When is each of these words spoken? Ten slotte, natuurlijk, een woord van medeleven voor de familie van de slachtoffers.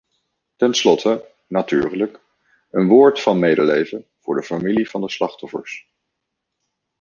Ten 0.55 0.73
slotte, 0.73 1.27
natuurlijk, 1.47 2.19
een 2.71 2.87
woord 2.87 3.21
van 3.21 3.39
medeleven 3.39 4.05
voor 4.19 4.35
de 4.35 4.43
familie 4.43 4.89
van 4.89 5.01
de 5.01 5.09
slachtoffers. 5.11 5.89